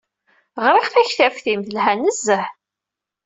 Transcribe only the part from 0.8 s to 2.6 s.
taktabt-im, teha nezzeh.